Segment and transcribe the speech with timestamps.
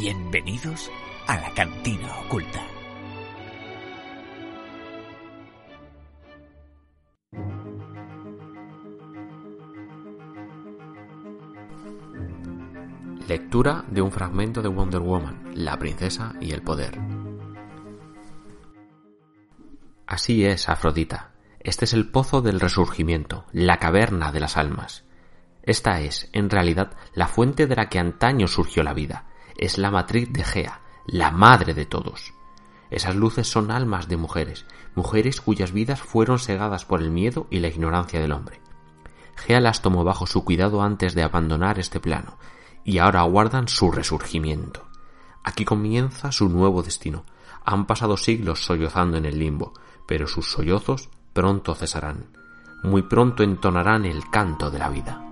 [0.00, 0.92] Bienvenidos
[1.26, 2.64] a la cantina oculta.
[13.26, 16.96] Lectura de un fragmento de Wonder Woman, La princesa y el poder.
[20.06, 21.32] Así es, Afrodita.
[21.58, 25.04] Este es el pozo del resurgimiento, la caverna de las almas.
[25.64, 29.24] Esta es, en realidad, la fuente de la que antaño surgió la vida.
[29.58, 32.32] Es la matriz de Gea, la madre de todos.
[32.90, 37.58] Esas luces son almas de mujeres, mujeres cuyas vidas fueron cegadas por el miedo y
[37.58, 38.60] la ignorancia del hombre.
[39.34, 42.38] Gea las tomó bajo su cuidado antes de abandonar este plano,
[42.84, 44.86] y ahora aguardan su resurgimiento.
[45.42, 47.24] Aquí comienza su nuevo destino.
[47.64, 49.74] Han pasado siglos sollozando en el limbo,
[50.06, 52.26] pero sus sollozos pronto cesarán.
[52.84, 55.27] Muy pronto entonarán el canto de la vida.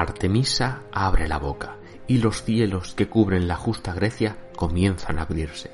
[0.00, 5.70] Artemisa abre la boca, y los cielos que cubren la justa Grecia comienzan a abrirse,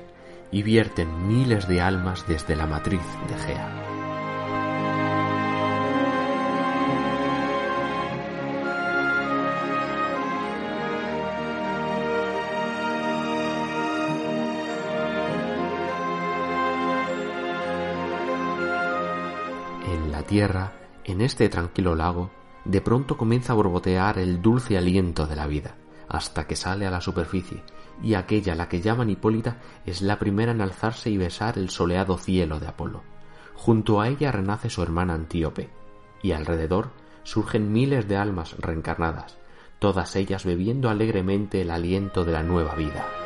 [0.51, 3.87] y vierten miles de almas desde la matriz de Gea.
[19.87, 20.73] En la tierra,
[21.05, 22.29] en este tranquilo lago,
[22.65, 25.75] de pronto comienza a borbotear el dulce aliento de la vida,
[26.07, 27.63] hasta que sale a la superficie,
[28.01, 32.17] y aquella la que llaman Hipólita es la primera en alzarse y besar el soleado
[32.17, 33.03] cielo de Apolo.
[33.55, 35.69] Junto a ella renace su hermana Antíope,
[36.21, 36.89] y alrededor
[37.23, 39.37] surgen miles de almas reencarnadas,
[39.79, 43.20] todas ellas bebiendo alegremente el aliento de la nueva vida.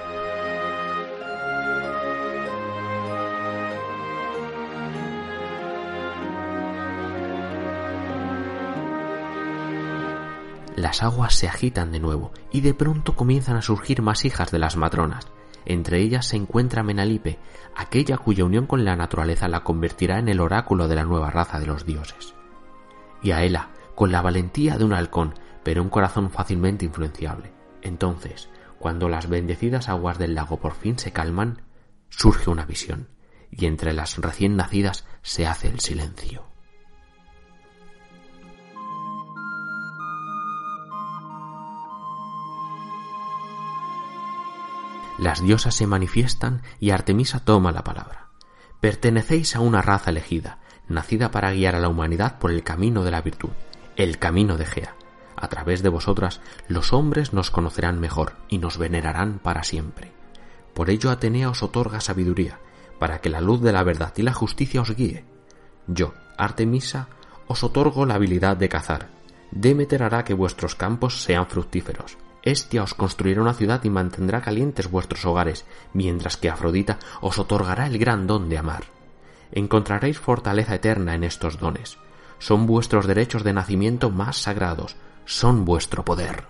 [10.75, 14.59] Las aguas se agitan de nuevo y de pronto comienzan a surgir más hijas de
[14.59, 15.27] las matronas.
[15.65, 17.39] Entre ellas se encuentra Menalipe,
[17.75, 21.59] aquella cuya unión con la naturaleza la convertirá en el oráculo de la nueva raza
[21.59, 22.35] de los dioses.
[23.23, 25.33] Y Aela, con la valentía de un halcón,
[25.63, 27.53] pero un corazón fácilmente influenciable.
[27.81, 31.61] Entonces, cuando las bendecidas aguas del lago por fin se calman,
[32.09, 33.07] surge una visión,
[33.49, 36.54] y entre las recién nacidas se hace el silencio.
[45.25, 48.27] Las diosas se manifiestan y Artemisa toma la palabra.
[48.79, 53.09] Pertenecéis a una raza elegida, nacida para guiar a la humanidad por el camino de
[53.09, 53.49] la virtud,
[53.95, 54.95] el camino de Gea.
[55.35, 60.11] A través de vosotras los hombres nos conocerán mejor y nos venerarán para siempre.
[60.75, 62.59] Por ello Atenea os otorga sabiduría,
[62.99, 65.25] para que la luz de la verdad y la justicia os guíe.
[65.87, 67.07] Yo, Artemisa,
[67.47, 69.09] os otorgo la habilidad de cazar.
[69.49, 72.15] Demeter hará que vuestros campos sean fructíferos.
[72.45, 77.87] Estia os construirá una ciudad y mantendrá calientes vuestros hogares, mientras que Afrodita os otorgará
[77.87, 78.83] el gran don de amar.
[79.51, 81.97] Encontraréis fortaleza eterna en estos dones.
[82.37, 84.95] Son vuestros derechos de nacimiento más sagrados,
[85.25, 86.45] son vuestro poder.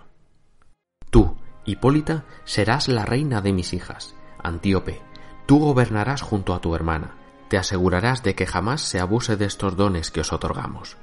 [1.09, 4.15] Tú, Hipólita, serás la reina de mis hijas.
[4.43, 5.01] Antíope,
[5.45, 7.15] tú gobernarás junto a tu hermana.
[7.47, 10.97] Te asegurarás de que jamás se abuse de estos dones que os otorgamos.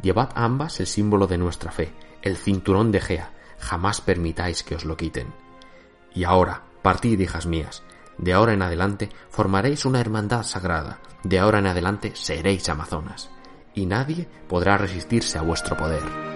[0.00, 1.92] Llevad ambas el símbolo de nuestra fe,
[2.22, 5.32] el cinturón de Gea, jamás permitáis que os lo quiten.
[6.14, 7.82] Y ahora, partid, hijas mías,
[8.18, 13.30] de ahora en adelante formaréis una hermandad sagrada, de ahora en adelante seréis amazonas,
[13.74, 16.35] y nadie podrá resistirse a vuestro poder.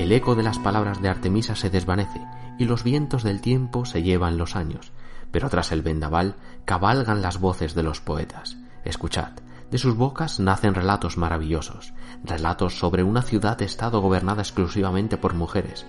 [0.00, 2.26] El eco de las palabras de Artemisa se desvanece
[2.58, 4.92] y los vientos del tiempo se llevan los años,
[5.30, 8.56] pero tras el vendaval cabalgan las voces de los poetas.
[8.82, 9.32] Escuchad,
[9.70, 11.92] De sus bocas nacen relatos maravillosos,
[12.24, 15.84] relatos sobre una ciudad-estado gobernada exclusivamente por mujeres,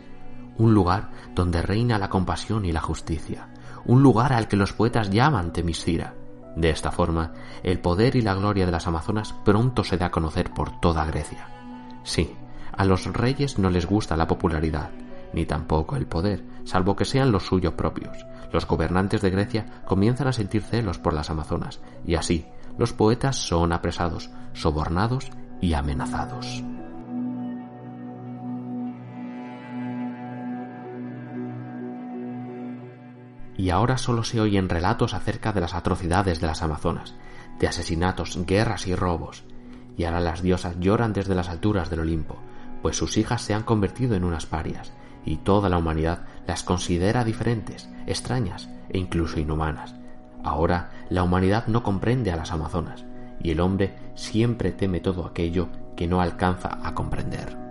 [0.57, 3.47] un lugar donde reina la compasión y la justicia,
[3.85, 6.15] un lugar al que los poetas llaman Temiscira.
[6.57, 7.31] De esta forma,
[7.63, 11.05] el poder y la gloria de las Amazonas pronto se da a conocer por toda
[11.05, 11.47] Grecia.
[12.03, 12.35] Sí,
[12.75, 14.91] a los reyes no les gusta la popularidad,
[15.33, 18.25] ni tampoco el poder, salvo que sean los suyos propios.
[18.51, 22.45] Los gobernantes de Grecia comienzan a sentir celos por las Amazonas, y así
[22.77, 25.29] los poetas son apresados, sobornados
[25.61, 26.63] y amenazados.
[33.57, 37.13] Y ahora solo se oyen relatos acerca de las atrocidades de las Amazonas,
[37.59, 39.43] de asesinatos, guerras y robos.
[39.97, 42.37] Y ahora las diosas lloran desde las alturas del Olimpo,
[42.81, 44.91] pues sus hijas se han convertido en unas parias,
[45.25, 49.95] y toda la humanidad las considera diferentes, extrañas e incluso inhumanas.
[50.43, 53.05] Ahora la humanidad no comprende a las Amazonas,
[53.39, 57.70] y el hombre siempre teme todo aquello que no alcanza a comprender.